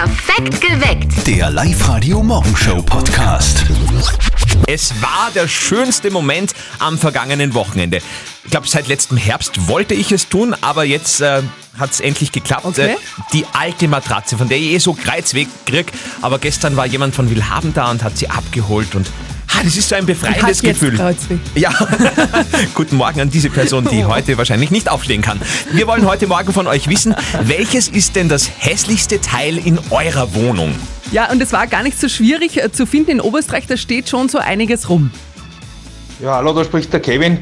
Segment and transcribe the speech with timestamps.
[0.00, 1.26] Perfekt geweckt.
[1.26, 3.66] Der Live-Radio-Morgenshow-Podcast.
[4.66, 8.00] Es war der schönste Moment am vergangenen Wochenende.
[8.44, 11.42] Ich glaube, seit letztem Herbst wollte ich es tun, aber jetzt äh,
[11.78, 12.64] hat es endlich geklappt.
[12.64, 12.92] Okay.
[12.92, 12.96] Äh,
[13.34, 15.92] die alte Matratze, von der ich eh so Kreuzweg krieg.
[16.22, 19.06] Aber gestern war jemand von Willhaben da und hat sie abgeholt und
[19.56, 20.98] ah, das ist so ein befreiendes Gefühl.
[21.54, 21.70] Ja,
[22.74, 25.40] guten Morgen an diese Person, die heute wahrscheinlich nicht aufstehen kann.
[25.72, 30.34] Wir wollen heute Morgen von euch wissen, welches ist denn das hässlichste Teil in eurer
[30.34, 30.74] Wohnung?
[31.12, 34.08] Ja, und es war gar nicht so schwierig äh, zu finden in Oberösterreich, da steht
[34.08, 35.10] schon so einiges rum.
[36.22, 37.38] Ja, hallo, da spricht der Kevin.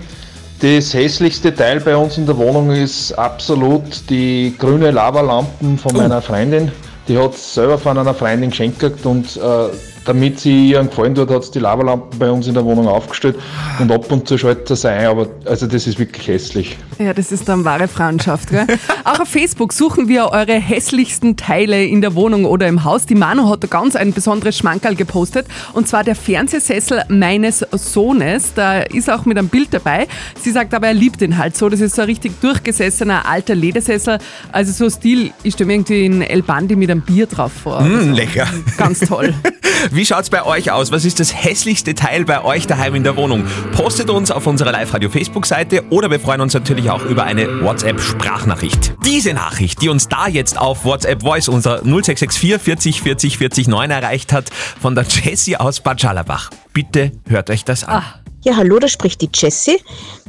[0.61, 6.21] Das hässlichste Teil bei uns in der Wohnung ist absolut die grüne Lavalampen von meiner
[6.21, 6.73] Freundin.
[7.07, 9.69] Die hat selber von einer Freundin geschenkt und äh,
[10.09, 13.37] damit sie ihren Gefallen tut, hat sie die Lavalampen bei uns in der Wohnung aufgestellt
[13.79, 16.79] und ab und zu schaltet sie ein, aber also das ist wirklich hässlich.
[16.99, 18.67] Ja, das ist dann wahre Freundschaft, gell?
[19.05, 23.05] Auch auf Facebook suchen wir eure hässlichsten Teile in der Wohnung oder im Haus.
[23.05, 28.55] Die Manu hat da ganz ein besonderes Schmankerl gepostet und zwar der Fernsehsessel meines Sohnes.
[28.55, 30.09] Da ist auch mit einem Bild dabei.
[30.41, 31.69] Sie sagt aber, er liebt ihn halt so.
[31.69, 34.19] Das ist so ein richtig durchgesessener alter Ledersessel.
[34.53, 37.83] Also so Stil, ich stelle mir irgendwie in El Bandi mit einem Bier drauf vor.
[37.83, 38.49] Mm, lecker.
[38.79, 39.35] Ganz toll.
[39.99, 40.93] Wie schaut's bei euch aus?
[40.93, 43.45] Was ist das hässlichste Teil bei euch daheim in der Wohnung?
[43.73, 48.95] Postet uns auf unserer Live-Radio-Facebook-Seite oder wir freuen uns natürlich auch über eine WhatsApp-Sprachnachricht.
[49.05, 53.91] Diese Nachricht, die uns da jetzt auf WhatsApp Voice unser 0664 40 40 40 9
[53.91, 56.51] erreicht hat, von der Jessie aus Bad Schallerbach.
[56.73, 58.05] Bitte hört euch das an.
[58.45, 59.79] Ja, hallo, da spricht die Jessie.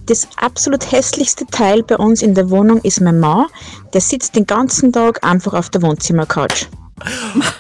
[0.08, 3.45] Das absolut hässlichste Teil bei uns in der Wohnung ist mein Mann.
[3.94, 6.70] Der sitzt den ganzen Tag einfach auf der Wohnzimmercouch.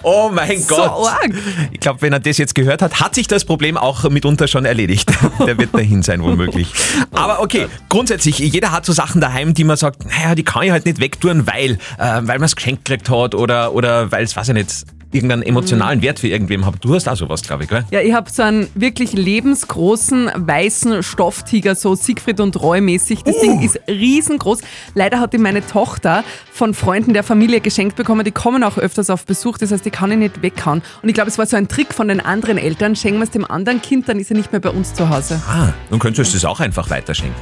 [0.03, 1.07] Oh mein So Gott.
[1.11, 1.31] arg.
[1.71, 4.65] Ich glaube, wenn er das jetzt gehört hat, hat sich das Problem auch mitunter schon
[4.65, 5.11] erledigt.
[5.45, 6.71] Der wird dahin sein, womöglich.
[7.11, 10.71] Aber okay, grundsätzlich, jeder hat so Sachen daheim, die man sagt, naja, die kann ich
[10.71, 14.35] halt nicht wegtun, weil, äh, weil man es geschenkt gekriegt hat oder, oder weil es,
[14.35, 16.75] weiß ich nicht, irgendeinen emotionalen Wert für irgendwem hat.
[16.81, 17.83] Du hast auch sowas, glaube ich, gell?
[17.91, 23.23] Ja, ich habe so einen wirklich lebensgroßen weißen Stofftiger, so Siegfried und Roy mäßig.
[23.23, 24.59] Das Ding ist riesengroß.
[24.93, 28.23] Leider hat ihn meine Tochter von Freunden der Familie geschenkt bekommen.
[28.23, 30.81] Die kommen auch öfters auf Besuch, das heißt, die kann ich nicht weghauen.
[31.01, 32.95] Und ich glaube, es war so ein Trick von den anderen Eltern.
[32.95, 35.41] Schenken wir es dem anderen Kind, dann ist er nicht mehr bei uns zu Hause.
[35.47, 37.41] Ah, dann könntest du es auch einfach weiterschenken.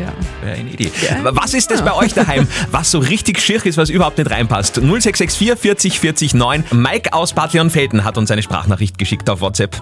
[0.00, 0.12] Ja.
[0.44, 0.92] Wäre eine Idee.
[1.22, 4.76] Was ist das bei euch daheim, was so richtig schier ist, was überhaupt nicht reinpasst?
[4.76, 6.64] 0664 40 40 9.
[6.72, 9.80] Mike aus Bad Leonfelden hat uns eine Sprachnachricht geschickt auf WhatsApp.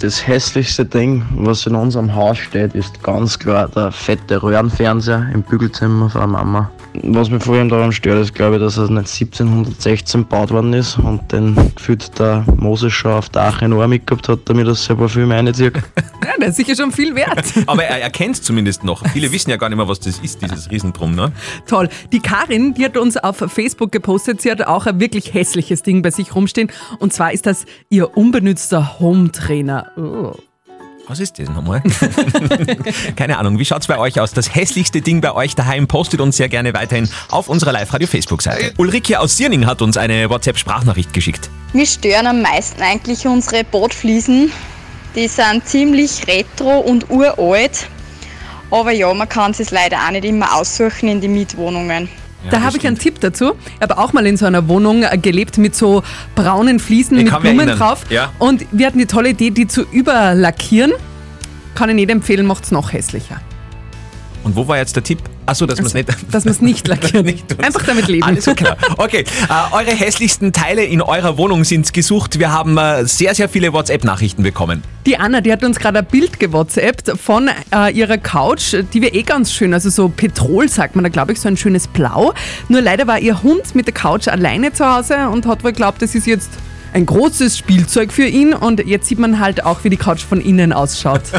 [0.00, 5.42] Das hässlichste Ding, was in unserem Haus steht, ist ganz klar der fette Röhrenfernseher im
[5.42, 6.70] Bügelzimmer von der Mama.
[7.02, 10.72] Was mich vor allem daran stört, ist, glaube ich, dass er nicht 1716 gebaut worden
[10.72, 14.74] ist und den gefühlt der Moses schon auf der Ache Ohr mitgehabt hat, damit er
[14.74, 15.74] sein Parfüm reinzieht.
[16.24, 17.44] ja, der ist sicher schon viel wert.
[17.66, 19.06] Aber er erkennt zumindest noch.
[19.08, 21.32] Viele wissen ja gar nicht mehr, was das ist, dieses Riesendrum, ne?
[21.66, 21.88] Toll.
[22.12, 26.02] Die Karin, die hat uns auf Facebook gepostet, sie hat auch ein wirklich hässliches Ding
[26.02, 26.70] bei sich rumstehen.
[26.98, 29.92] Und zwar ist das ihr unbenützter Home-Trainer.
[29.96, 30.34] Oh.
[31.08, 31.82] Was ist das nochmal?
[33.16, 33.60] Keine Ahnung.
[33.60, 34.32] Wie schaut's bei euch aus?
[34.32, 38.72] Das hässlichste Ding bei euch daheim postet uns sehr gerne weiterhin auf unserer Live-Radio-Facebook-Seite.
[38.76, 41.48] Ulrike aus Sierning hat uns eine WhatsApp-Sprachnachricht geschickt.
[41.72, 44.50] Mir stören am meisten eigentlich unsere Bootfliesen.
[45.14, 47.86] Die sind ziemlich retro und uralt.
[48.72, 52.08] Aber ja, man kann es leider auch nicht immer aussuchen in die Mietwohnungen.
[52.50, 53.52] Da habe ich einen Tipp dazu.
[53.76, 56.02] Ich habe auch mal in so einer Wohnung äh, gelebt mit so
[56.34, 58.04] braunen Fliesen Ich mit Blumen drauf.
[58.10, 58.32] Ja.
[58.38, 60.92] Und wir hatten die tolle Idee, die zu überlackieren.
[61.74, 63.40] Kann ich nicht empfehlen, macht es noch hässlicher.
[64.46, 65.18] Und wo war jetzt der Tipp?
[65.44, 66.08] Achso, dass man es nicht...
[66.30, 67.26] Dass man es nicht lackiert.
[67.26, 67.60] Nicht.
[67.60, 68.22] Einfach damit leben.
[68.22, 68.76] Alles klar.
[68.96, 72.38] Okay, äh, eure hässlichsten Teile in eurer Wohnung sind gesucht.
[72.38, 74.84] Wir haben äh, sehr, sehr viele WhatsApp-Nachrichten bekommen.
[75.04, 79.16] Die Anna, die hat uns gerade ein Bild gewhatsappt von äh, ihrer Couch, die wir
[79.16, 82.32] eh ganz schön, also so Petrol sagt man da, glaube ich, so ein schönes Blau.
[82.68, 86.02] Nur leider war ihr Hund mit der Couch alleine zu Hause und hat wohl glaubt,
[86.02, 86.50] das ist jetzt
[86.96, 90.40] ein großes Spielzeug für ihn und jetzt sieht man halt auch, wie die Couch von
[90.40, 91.20] innen ausschaut.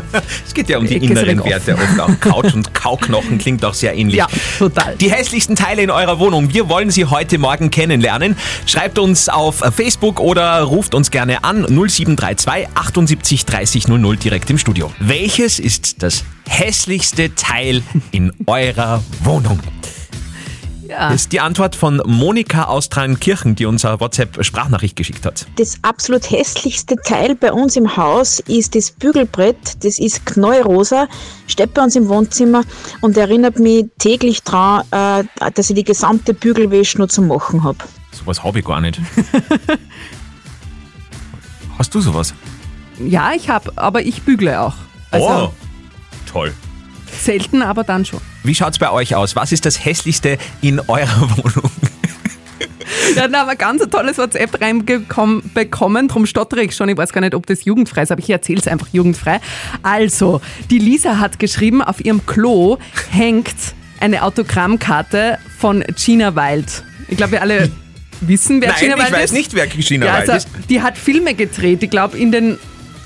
[0.45, 1.75] Es geht ja um die Ecke ist inneren Werte.
[1.75, 4.17] Oft auch Couch und Kauknochen klingt auch sehr ähnlich.
[4.17, 4.95] ja, total.
[4.95, 8.35] Die hässlichsten Teile in eurer Wohnung, wir wollen sie heute Morgen kennenlernen.
[8.65, 14.57] Schreibt uns auf Facebook oder ruft uns gerne an 0732 78 30 00 direkt im
[14.59, 14.91] Studio.
[14.99, 19.59] Welches ist das hässlichste Teil in eurer Wohnung?
[20.87, 21.09] Ja.
[21.09, 25.45] Das ist die Antwort von Monika aus Trainkirchen, die uns eine WhatsApp-Sprachnachricht geschickt hat.
[25.57, 29.83] Das absolut hässlichste Teil bei uns im Haus ist das Bügelbrett.
[29.83, 31.09] Das ist knallrosa,
[31.47, 32.63] steht bei uns im Wohnzimmer
[33.01, 37.79] und erinnert mich täglich daran, äh, dass ich die gesamte Bügelwäsche nur zum Machen habe.
[38.11, 38.97] Sowas habe ich gar nicht.
[41.77, 42.33] Hast du sowas?
[42.97, 44.75] Ja, ich habe, aber ich bügle auch.
[45.11, 45.51] Also oh,
[46.31, 46.53] toll.
[47.11, 48.21] Selten, aber dann schon.
[48.43, 49.35] Wie schaut's bei euch aus?
[49.35, 51.71] Was ist das hässlichste in eurer Wohnung?
[53.15, 56.89] Ja, da haben wir ganz ein tolles WhatsApp reinbekommen, darum stottere ich schon.
[56.89, 59.39] Ich weiß gar nicht, ob das jugendfrei ist, aber ich erzähle es einfach jugendfrei.
[59.83, 62.77] Also, die Lisa hat geschrieben, auf ihrem Klo
[63.11, 63.55] hängt
[63.99, 66.83] eine Autogrammkarte von Gina Wild.
[67.07, 67.71] Ich glaube, wir alle
[68.21, 69.33] wissen, wer Nein, Gina ich Wild weiß ist.
[69.33, 70.69] nicht, wer Gina ja, Wild also, ist.
[70.69, 72.57] Die hat Filme gedreht, ich glaube in den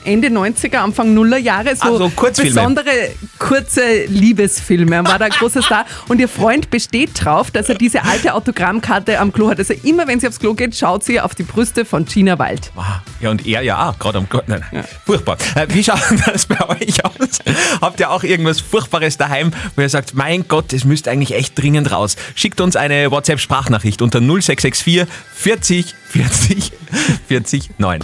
[0.04, 2.52] Ende 90er, Anfang Nuller Jahre, so, Ah, so Kurzfilme.
[2.52, 2.92] besondere
[3.40, 4.96] kurze Liebesfilme.
[4.96, 8.34] Er war da ein großer Star und ihr Freund besteht drauf, dass er diese alte
[8.34, 9.60] Autogrammkarte am Klo hat.
[9.60, 12.72] Also immer wenn sie aufs Klo geht, schaut sie auf die Brüste von Gina Wild.
[12.76, 14.48] Ah, Ja, und er ja auch, gerade am Gott.
[14.48, 14.84] Nein, nein.
[15.06, 15.38] Furchtbar.
[15.56, 17.40] Äh, Wie schaut das bei euch aus?
[17.82, 21.58] Habt ihr auch irgendwas Furchtbares daheim, wo ihr sagt, mein Gott, es müsste eigentlich echt
[21.60, 22.16] dringend raus?
[22.36, 26.74] Schickt uns eine WhatsApp-Sprachnachricht unter 0664 40 40
[27.28, 28.02] 40 9.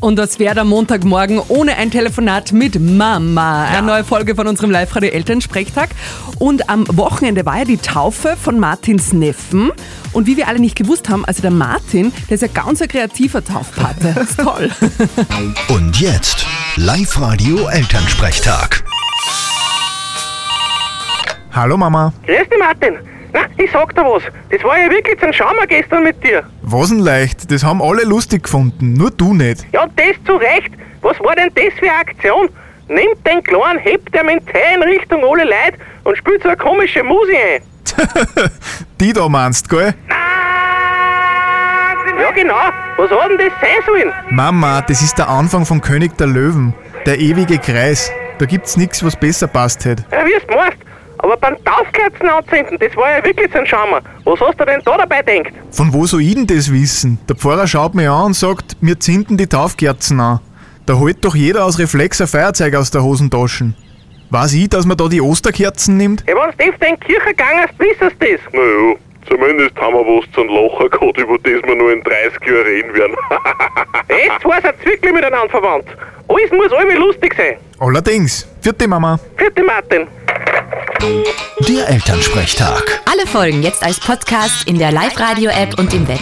[0.00, 3.64] Und das wäre der Montagmorgen ohne ein Telefonat mit Mama.
[3.64, 5.90] Eine neue Folge von unserem Live-Radio Elternsprechtag.
[6.38, 9.72] Und am Wochenende war ja die Taufe von Martins Neffen.
[10.12, 12.88] Und wie wir alle nicht gewusst haben, also der Martin, der ist ja ganz ein
[12.88, 14.12] kreativer Taufpate.
[14.14, 14.70] Das ist toll.
[15.68, 16.46] Und jetzt
[16.76, 18.84] Live-Radio Elternsprechtag.
[21.52, 22.12] Hallo Mama.
[22.26, 23.17] Grüß dich, Martin.
[23.32, 24.22] Na, ich sag dir was.
[24.50, 26.44] Das war ja wirklich zum Schauen gestern mit dir.
[26.62, 27.50] Was denn leicht?
[27.50, 29.66] Das haben alle lustig gefunden, nur du nicht.
[29.72, 30.70] Ja, das zu Recht.
[31.02, 32.48] Was war denn das für eine Aktion?
[32.88, 34.42] Nimmt den Kleinen, hebt er mit
[34.74, 37.62] in Richtung alle Leute und spielt so eine komische Musik ein.
[39.00, 39.94] Die da meinst, gell?
[42.20, 42.54] Ja, genau.
[42.96, 44.12] Was hat denn das sein sollen?
[44.30, 46.74] Mama, das ist der Anfang von König der Löwen.
[47.06, 48.10] Der ewige Kreis.
[48.38, 50.04] Da gibt's nix, was besser passt hätte.
[50.10, 50.78] Ja, wie es meinst.
[51.28, 54.00] Aber beim Taufkerzen anzünden, das war ja wirklich so ein Schaumer.
[54.24, 55.52] Was hast du denn da dabei denkt?
[55.70, 57.18] Von wo soll ich denn das wissen?
[57.28, 60.40] Der Pfarrer schaut mich an und sagt, wir zünden die Taufkerzen an.
[60.86, 63.74] Da holt doch jeder aus Reflex ein Feuerzeug aus der Hosentasche.
[64.30, 66.24] Weiß ich, dass man da die Osterkerzen nimmt?
[66.26, 68.40] Ja, wenn du in die Kirche gegangen bist, wissest du das.
[68.54, 68.94] Naja,
[69.28, 72.94] zumindest haben wir was zum Lachen gehabt, über das wir nur in 30 Jahren reden
[72.94, 73.16] werden.
[74.08, 75.88] Jetzt zwei sind wirklich miteinander verwandt.
[76.26, 77.56] Alles muss irgendwie lustig sein.
[77.80, 78.48] Allerdings.
[78.62, 79.20] Vierte Mama.
[79.36, 80.06] Vierte Martin.
[81.02, 83.00] Der Elternsprechtag.
[83.04, 86.18] Alle Folgen jetzt als Podcast in der Live-Radio-App und im Web.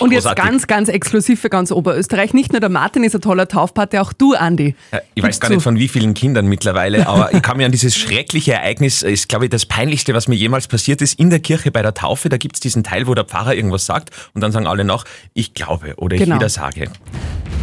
[0.00, 0.44] Und jetzt Großartig.
[0.44, 2.34] ganz, ganz exklusiv für ganz Oberösterreich.
[2.34, 4.74] Nicht nur der Martin ist ein toller Taufpate, auch du, Andi.
[4.90, 7.72] Äh, Ich weiß gar nicht von wie vielen Kindern mittlerweile, aber ich kann mir an
[7.72, 11.38] dieses schreckliche Ereignis, ist glaube ich das peinlichste, was mir jemals passiert ist, in der
[11.40, 14.50] Kirche bei der Taufe, da gibt's diesen Teil, wo der Pfarrer irgendwas sagt und dann
[14.52, 16.36] sagen alle noch, ich glaube oder ich Genau.
[16.36, 16.90] wieder sage.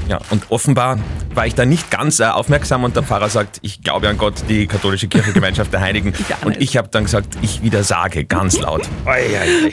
[0.08, 1.00] Ja, und offenbar
[1.34, 4.44] war ich da nicht ganz äh, aufmerksam und der Pfarrer sagt, ich glaube an Gott,
[4.50, 6.14] die katholische Kirchengemeinschaft der Heiligen.
[6.42, 8.84] auch und ich habe dann gesagt, ich wieder sage, ganz laut.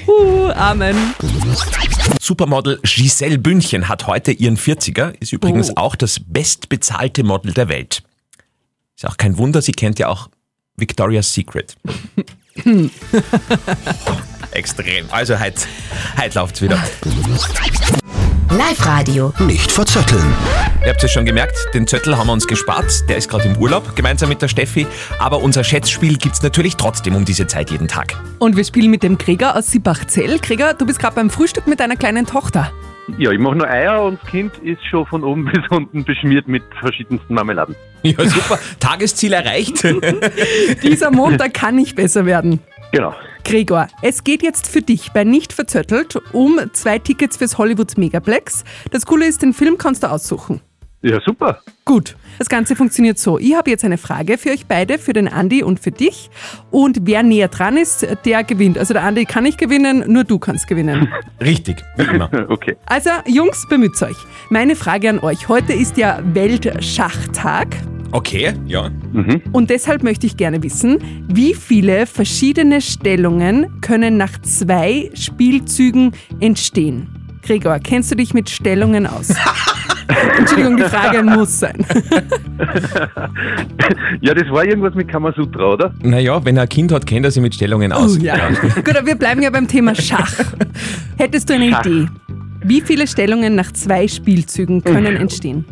[0.06, 0.96] Uh, Amen.
[2.20, 5.74] Supermodel Giselle Bündchen hat heute ihren 40er, ist übrigens Oh.
[5.76, 8.02] auch das bestbezahlte Model der Welt.
[8.96, 10.28] Ist auch kein Wunder, sie kennt ja auch
[10.76, 11.76] Victoria's Secret.
[14.52, 15.06] Extrem.
[15.10, 15.62] Also heute,
[16.18, 16.82] heute läuft's wieder.
[18.50, 19.32] Live-Radio.
[19.38, 20.24] Nicht verzetteln.
[20.82, 23.08] Ihr habt es schon gemerkt, den Zettel haben wir uns gespart.
[23.08, 24.88] Der ist gerade im Urlaub, gemeinsam mit der Steffi.
[25.20, 28.16] Aber unser Schätzspiel gibt's natürlich trotzdem um diese Zeit jeden Tag.
[28.40, 30.40] Und wir spielen mit dem Gregor aus Siebachzell.
[30.40, 32.72] Gregor, du bist gerade beim Frühstück mit deiner kleinen Tochter.
[33.18, 36.48] Ja, ich mache nur Eier und das Kind ist schon von oben bis unten beschmiert
[36.48, 37.76] mit verschiedensten Marmeladen.
[38.02, 38.58] Ja, super.
[38.80, 39.84] Tagesziel erreicht.
[40.82, 42.58] Dieser Montag kann nicht besser werden.
[42.90, 43.14] Genau.
[43.44, 48.64] Gregor, es geht jetzt für dich bei Nicht verzöttelt um zwei Tickets fürs Hollywood Megaplex.
[48.90, 50.60] Das Coole ist, den Film kannst du aussuchen.
[51.02, 51.60] Ja, super.
[51.86, 53.38] Gut, das Ganze funktioniert so.
[53.38, 56.28] Ich habe jetzt eine Frage für euch beide, für den Andi und für dich.
[56.70, 58.76] Und wer näher dran ist, der gewinnt.
[58.76, 61.08] Also der Andi kann nicht gewinnen, nur du kannst gewinnen.
[61.40, 62.30] Richtig, wie immer.
[62.50, 62.76] Okay.
[62.86, 64.16] Also Jungs, bemüht euch.
[64.50, 65.48] Meine Frage an euch.
[65.48, 67.68] Heute ist ja Weltschachtag.
[68.12, 68.90] Okay, ja.
[69.52, 70.98] Und deshalb möchte ich gerne wissen,
[71.28, 77.08] wie viele verschiedene Stellungen können nach zwei Spielzügen entstehen?
[77.42, 79.30] Gregor, kennst du dich mit Stellungen aus?
[80.38, 81.84] Entschuldigung, die Frage muss sein.
[84.20, 85.94] Ja, das war irgendwas mit Kamasutra, oder?
[86.02, 88.18] Naja, wenn er ein Kind hat, kennt er sich mit Stellungen aus.
[88.18, 88.50] Oh, ja.
[88.74, 90.32] Gut, aber wir bleiben ja beim Thema Schach.
[91.16, 91.84] Hättest du eine Schach.
[91.86, 92.06] Idee?
[92.62, 95.64] Wie viele Stellungen nach zwei Spielzügen können entstehen?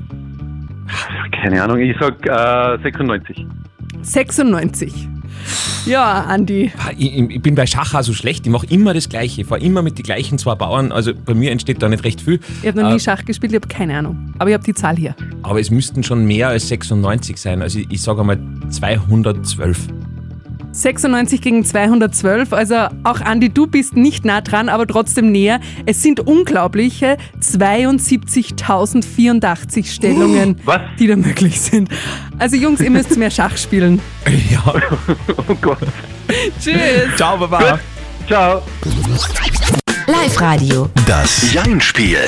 [1.42, 3.46] Keine Ahnung, ich sag äh, 96.
[4.02, 5.08] 96.
[5.86, 6.70] Ja, Andi.
[6.96, 9.82] Ich, ich bin bei Schach auch so schlecht, ich mache immer das Gleiche, fahre immer
[9.82, 12.40] mit den gleichen zwei Bauern, also bei mir entsteht da nicht recht viel.
[12.62, 14.34] Ich habe noch nie Äh, Schach gespielt, ich habe keine Ahnung.
[14.38, 15.14] Aber ich habe die Zahl hier.
[15.42, 19.78] Aber es müssten schon mehr als 96 sein, also ich, ich sage einmal 212.
[20.82, 25.60] 96 gegen 212, also auch Andi, du bist nicht nah dran, aber trotzdem näher.
[25.86, 30.80] Es sind unglaubliche 72.084 Stellungen, Was?
[30.98, 31.88] die da möglich sind.
[32.38, 34.00] Also Jungs, ihr müsst mehr Schach spielen.
[34.50, 34.62] Ja,
[35.48, 35.78] Oh Gott.
[36.60, 36.76] Tschüss.
[37.16, 37.78] ciao, Baba.
[38.26, 38.62] Ciao.
[40.06, 40.88] Live-Radio.
[41.06, 42.18] Das Jein-Spiel.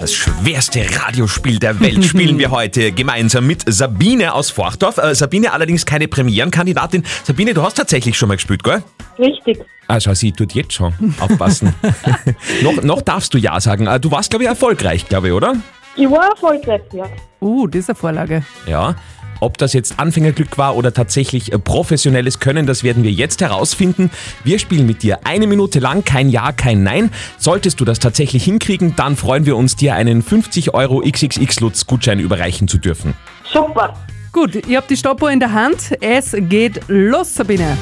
[0.00, 4.96] Das schwerste Radiospiel der Welt spielen wir heute gemeinsam mit Sabine aus Forchdorf.
[4.96, 7.04] Äh, Sabine allerdings keine Premierenkandidatin.
[7.22, 8.82] Sabine, du hast tatsächlich schon mal gespielt, gell?
[9.18, 9.58] Richtig.
[9.88, 10.94] Ah, schau, sie tut jetzt schon.
[11.20, 11.74] Aufpassen.
[12.62, 13.86] noch, noch darfst du Ja sagen.
[13.86, 15.54] Äh, Du warst, glaube ich, erfolgreich, glaube ich, oder?
[15.96, 17.04] Ich war erfolgreich, ja.
[17.42, 18.42] Uh, das ist eine Vorlage.
[18.66, 18.94] Ja.
[19.40, 24.10] Ob das jetzt Anfängerglück war oder tatsächlich äh, professionelles Können, das werden wir jetzt herausfinden.
[24.44, 27.10] Wir spielen mit dir eine Minute lang, kein Ja, kein Nein.
[27.38, 32.68] Solltest du das tatsächlich hinkriegen, dann freuen wir uns, dir einen 50 Euro XXX-Lutz-Gutschein überreichen
[32.68, 33.14] zu dürfen.
[33.50, 33.94] Super.
[34.32, 35.92] Gut, ihr habt die Stoppuhr in der Hand.
[36.00, 37.76] Es geht los, Sabine.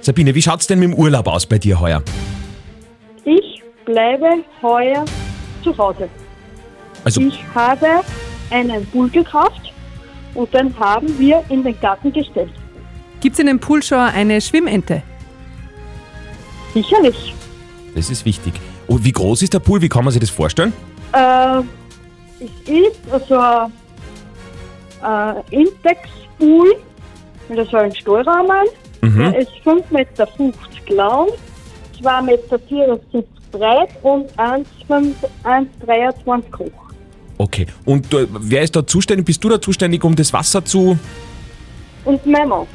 [0.00, 2.02] Sabine, wie schaut's denn mit dem Urlaub aus bei dir heuer?
[3.24, 5.04] Ich bleibe heuer
[5.62, 6.08] zu Hause.
[7.04, 7.86] Also, Ich habe
[8.50, 9.72] einen Pool gekauft
[10.34, 12.52] und den haben wir in den Garten gestellt.
[13.20, 15.02] Gibt es in dem Pool schon eine Schwimmente?
[16.72, 17.34] Sicherlich.
[17.94, 18.54] das ist wichtig.
[18.86, 19.80] Und wie groß ist der Pool?
[19.82, 20.72] Wie kann man sich das vorstellen?
[21.12, 21.60] Äh,
[22.40, 23.38] es ist also
[25.02, 26.74] ein äh, Intex-Pool
[27.48, 28.66] mit so einem Steuerrahmen.
[29.00, 29.18] Mhm.
[29.18, 30.28] Der ist 5,50 Meter
[30.88, 31.28] lang,
[32.02, 36.89] 2,74 Meter breit und 1,5 1,23 hoch.
[37.40, 37.66] Okay.
[37.86, 39.24] Und äh, wer ist da zuständig?
[39.24, 40.98] Bist du da zuständig, um das Wasser zu...
[42.04, 42.66] Und mein Mann.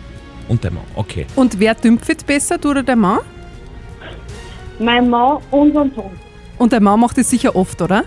[0.47, 1.27] Und der Mann, okay.
[1.35, 3.19] Und wer dümpft besser, du oder der Mann?
[4.79, 6.09] Mein Mann und mein Sohn.
[6.57, 8.05] Und der Mann macht es sicher oft, oder?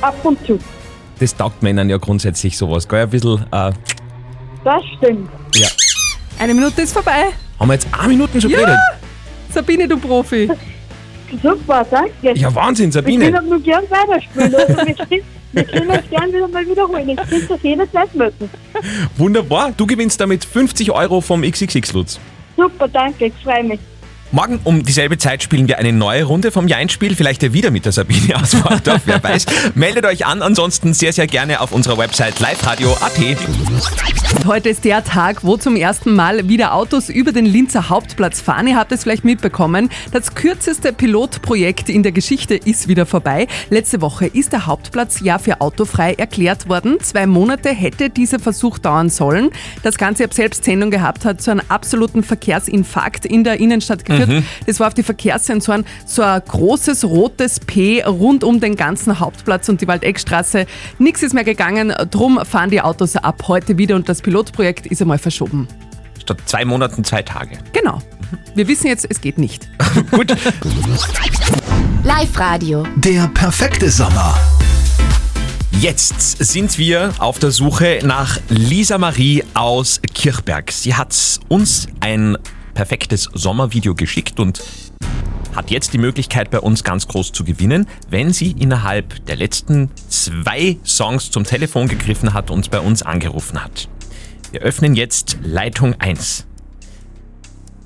[0.00, 0.58] Ab und zu.
[1.18, 3.00] Das taugt Männern ja grundsätzlich sowas, gell?
[3.02, 3.72] Ein bisschen, äh,
[4.64, 5.28] Das stimmt.
[5.54, 5.68] ja.
[6.38, 7.24] Eine Minute ist vorbei.
[7.58, 8.58] Haben wir jetzt eine Minute schon Ja!
[8.60, 8.78] geredet?
[9.52, 10.48] Sabine, du Profi.
[11.42, 12.38] Super, danke.
[12.38, 13.32] Ja, Wahnsinn, Ich Sabine.
[13.32, 14.54] will nur gern weiterspielen.
[14.54, 15.22] Also wir, können,
[15.52, 17.08] wir können es gern wieder mal wiederholen.
[17.08, 18.50] Ich kann das jederzeit mögen.
[19.16, 19.72] Wunderbar.
[19.76, 22.18] Du gewinnst damit 50 Euro vom XXX-Lutz.
[22.56, 23.80] Super, danke, ich freue mich.
[24.32, 27.16] Morgen um dieselbe Zeit spielen wir eine neue Runde vom Jein-Spiel.
[27.16, 29.46] Vielleicht ja wieder mit der Sabine aus Forchdorf, wer weiß.
[29.74, 34.46] Meldet euch an, ansonsten sehr, sehr gerne auf unserer Website liveradio.at.
[34.46, 38.68] Heute ist der Tag, wo zum ersten Mal wieder Autos über den Linzer Hauptplatz fahren.
[38.68, 39.90] Ihr habt es vielleicht mitbekommen.
[40.12, 43.48] Das kürzeste Pilotprojekt in der Geschichte ist wieder vorbei.
[43.68, 46.98] Letzte Woche ist der Hauptplatz ja für autofrei erklärt worden.
[47.00, 49.50] Zwei Monate hätte dieser Versuch dauern sollen.
[49.82, 54.04] Das Ganze, ich habe selbst Sendung gehabt, hat zu einem absoluten Verkehrsinfarkt in der Innenstadt
[54.04, 54.19] geführt.
[54.28, 54.44] Mhm.
[54.66, 59.68] Das war auf die Verkehrssensoren so ein großes rotes P rund um den ganzen Hauptplatz
[59.68, 60.66] und die Waldeckstraße.
[60.98, 65.00] Nichts ist mehr gegangen, drum fahren die Autos ab heute wieder und das Pilotprojekt ist
[65.02, 65.68] einmal verschoben.
[66.20, 67.58] Statt zwei Monaten, zwei Tage.
[67.72, 68.00] Genau.
[68.54, 69.68] Wir wissen jetzt, es geht nicht.
[72.04, 72.86] Live-Radio.
[72.96, 74.38] Der perfekte Sommer.
[75.80, 80.70] Jetzt sind wir auf der Suche nach Lisa Marie aus Kirchberg.
[80.72, 81.16] Sie hat
[81.48, 82.36] uns ein
[82.74, 84.62] perfektes Sommervideo geschickt und
[85.54, 89.90] hat jetzt die Möglichkeit bei uns ganz groß zu gewinnen, wenn sie innerhalb der letzten
[90.08, 93.88] zwei Songs zum Telefon gegriffen hat und bei uns angerufen hat.
[94.52, 96.46] Wir öffnen jetzt Leitung 1.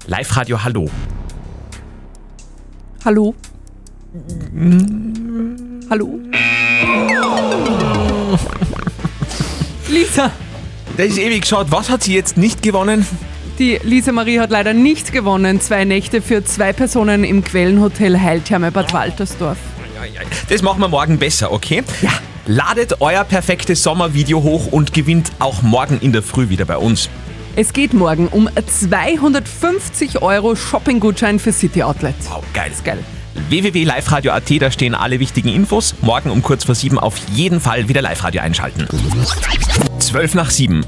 [0.07, 0.91] Live-Radio Hallo.
[3.05, 3.35] Hallo?
[5.91, 6.21] Hallo?
[9.88, 10.31] Lisa!
[10.97, 11.67] Das ist ewig geschaut.
[11.71, 13.07] Was hat sie jetzt nicht gewonnen?
[13.58, 15.61] Die Lisa Marie hat leider nicht gewonnen.
[15.61, 19.58] Zwei Nächte für zwei Personen im Quellenhotel Heiltherme Bad Waltersdorf.
[20.49, 21.84] Das machen wir morgen besser, okay?
[22.02, 22.11] Ja.
[22.46, 27.08] Ladet euer perfektes Sommervideo hoch und gewinnt auch morgen in der Früh wieder bei uns.
[27.56, 32.16] Es geht morgen um 250 Euro Shopping-Gutschein für City Outlet.
[32.28, 32.73] Wow, geil.
[32.73, 32.99] ist geil.
[33.49, 35.94] www.liveradio.at, da stehen alle wichtigen Infos.
[36.02, 38.88] Morgen um kurz vor sieben auf jeden Fall wieder Live-Radio einschalten.
[40.00, 40.84] Zwölf nach sieben.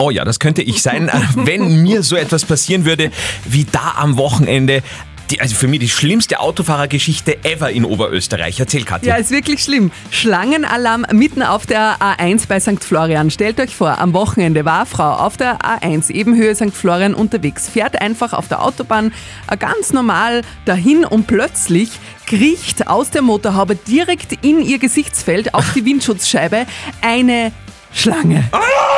[0.00, 3.10] Oh ja, das könnte ich sein, äh, wenn mir so etwas passieren würde
[3.44, 4.82] wie da am Wochenende.
[5.30, 8.58] Die, also für mich die schlimmste Autofahrergeschichte ever in Oberösterreich.
[8.60, 9.14] Erzähl, Katja.
[9.14, 9.90] Ja, ist wirklich schlimm.
[10.10, 12.82] Schlangenalarm mitten auf der A1 bei St.
[12.82, 13.30] Florian.
[13.30, 16.72] Stellt euch vor, am Wochenende war eine Frau auf der A1, eben Höhe St.
[16.72, 19.12] Florian unterwegs, fährt einfach auf der Autobahn
[19.50, 21.90] äh, ganz normal dahin und plötzlich
[22.26, 26.64] kriecht aus der Motorhaube direkt in ihr Gesichtsfeld auf die Windschutzscheibe
[27.02, 27.52] eine
[27.98, 28.44] Schlange.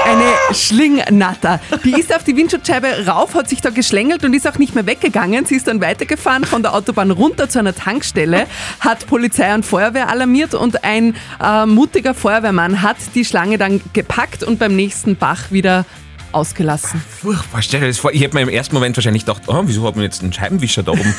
[0.04, 1.61] Eine Schlingnatter.
[1.85, 4.87] Die ist auf die Windschutzscheibe rauf, hat sich da geschlängelt und ist auch nicht mehr
[4.87, 5.47] weggegangen.
[5.47, 8.47] Sie ist dann weitergefahren von der Autobahn runter zu einer Tankstelle,
[8.80, 14.42] hat Polizei und Feuerwehr alarmiert und ein äh, mutiger Feuerwehrmann hat die Schlange dann gepackt
[14.42, 15.87] und beim nächsten Bach wieder
[16.33, 17.02] ausgelassen.
[17.21, 18.12] Furchtbar, stell dir das vor.
[18.12, 20.83] Ich hätte mir im ersten Moment wahrscheinlich gedacht, oh, wieso hat man jetzt einen Scheibenwischer
[20.83, 21.14] da oben?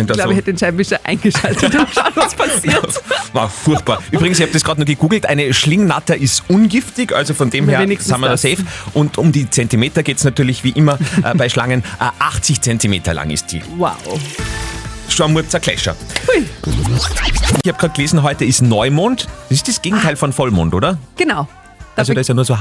[0.00, 3.02] Ich glaube, so ich hätte den Scheibenwischer eingeschaltet und schauen, was passiert.
[3.32, 4.02] war furchtbar.
[4.10, 7.80] Übrigens, ich habe das gerade noch gegoogelt, eine Schlingnatter ist ungiftig, also von dem her
[7.80, 8.64] wenigstens sind wir da safe.
[8.94, 11.82] Und um die Zentimeter geht es natürlich wie immer äh, bei Schlangen.
[12.00, 13.62] Äh, 80 Zentimeter lang ist die.
[13.76, 13.96] Wow.
[15.08, 15.96] Schon ein Murzerkläscher.
[16.34, 19.26] Ich habe gerade gelesen, heute ist Neumond.
[19.48, 20.98] Das ist das Gegenteil von Vollmond, oder?
[21.16, 21.48] Genau.
[21.96, 22.56] Also da ist ja nur so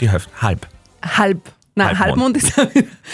[0.00, 0.66] die Hälfte, halb.
[1.02, 1.40] Halb.
[1.76, 2.36] Nein, Halbmond.
[2.36, 2.58] Halbmond ist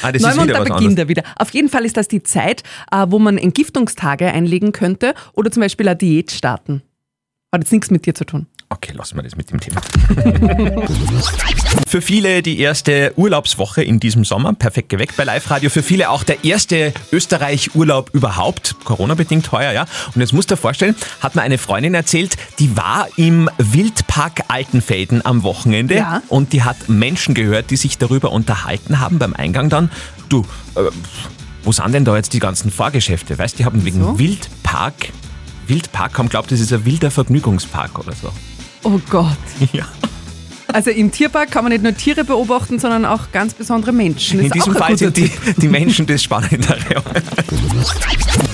[0.02, 0.99] Ah, das ist Neumond, wieder da beginnt anderes.
[0.99, 1.23] er wieder.
[1.37, 5.61] Auf jeden Fall ist das die Zeit, äh, wo man Entgiftungstage einlegen könnte oder zum
[5.62, 6.83] Beispiel eine Diät starten.
[7.52, 8.47] Hat jetzt nichts mit dir zu tun.
[8.73, 9.83] Okay, lassen wir das mit dem Thema.
[11.87, 15.69] Für viele die erste Urlaubswoche in diesem Sommer, perfekt geweckt bei Live Radio.
[15.69, 19.85] Für viele auch der erste Österreich-Urlaub überhaupt, Corona-bedingt heuer, ja.
[20.14, 24.45] Und jetzt musst du dir vorstellen, hat mir eine Freundin erzählt, die war im Wildpark
[24.49, 26.23] Altenfelden am Wochenende Ja.
[26.29, 29.91] und die hat Menschen gehört, die sich darüber unterhalten haben beim Eingang dann.
[30.31, 30.81] Du, äh,
[31.62, 33.38] wo sind denn da jetzt die ganzen Fahrgeschäfte?
[33.38, 35.11] Weißt du, die haben wegen Wildpark,
[35.67, 38.33] Wildpark haben glaubt, das ist ein wilder Vergnügungspark oder so.
[38.83, 39.37] Oh Gott.
[39.73, 39.85] Ja.
[40.75, 44.41] Also im Tierpark kann man nicht nur Tiere beobachten, sondern auch ganz besondere Menschen.
[44.41, 46.79] In Ist diesem Fall sind die, die Menschen das Spannendere.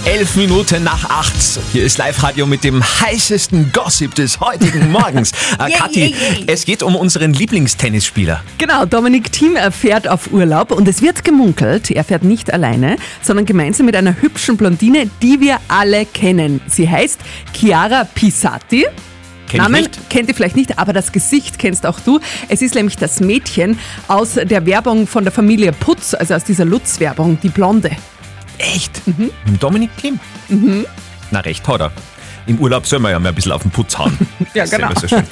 [0.04, 1.32] Elf Minuten nach acht.
[1.72, 5.30] Hier ist Live-Radio mit dem heißesten Gossip des heutigen Morgens.
[5.60, 6.44] Äh, Yay, Kathi, yay, yay.
[6.48, 8.42] es geht um unseren Lieblingstennisspieler.
[8.58, 13.46] Genau, Dominik Thiem fährt auf Urlaub und es wird gemunkelt, er fährt nicht alleine, sondern
[13.46, 16.60] gemeinsam mit einer hübschen Blondine, die wir alle kennen.
[16.66, 17.20] Sie heißt
[17.54, 18.86] Chiara Pisati.
[19.48, 22.20] Kenn Namen kennt ihr vielleicht nicht, aber das Gesicht kennst auch du.
[22.48, 26.64] Es ist nämlich das Mädchen aus der Werbung von der Familie Putz, also aus dieser
[26.64, 27.90] Lutz-Werbung, die Blonde.
[28.58, 29.06] Echt?
[29.06, 30.20] Mit dem Dominik Kim?
[30.48, 30.84] Mhm.
[31.30, 31.92] Na, recht hat er.
[32.46, 34.16] Im Urlaub soll man ja mal ein bisschen auf den Putz hauen.
[34.54, 34.88] Ja, genau.
[34.98, 35.22] so schön.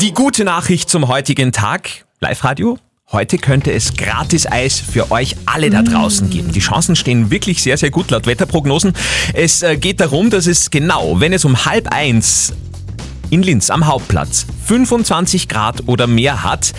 [0.00, 2.04] Die gute Nachricht zum heutigen Tag.
[2.20, 2.78] Live-Radio.
[3.14, 6.50] Heute könnte es Gratis-Eis für euch alle da draußen geben.
[6.50, 8.92] Die Chancen stehen wirklich sehr, sehr gut laut Wetterprognosen.
[9.32, 12.54] Es äh, geht darum, dass es genau, wenn es um halb eins
[13.30, 16.72] in Linz am Hauptplatz 25 Grad oder mehr hat,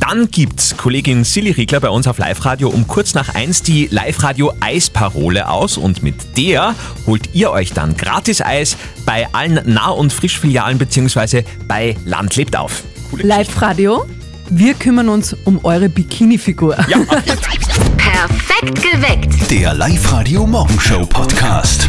[0.00, 5.48] dann gibt Kollegin Silly Riegler bei uns auf Live-Radio um kurz nach eins die Live-Radio-Eisparole
[5.48, 6.74] aus und mit der
[7.06, 11.44] holt ihr euch dann gratis Eis bei allen Nah- und Frischfilialen bzw.
[11.68, 12.82] bei Land lebt auf.
[13.12, 14.04] Live-Radio,
[14.50, 16.76] wir kümmern uns um eure Bikini-Figur.
[16.88, 16.98] Ja,
[17.96, 19.50] Perfekt geweckt.
[19.50, 21.88] Der Live-Radio Morgenshow Podcast.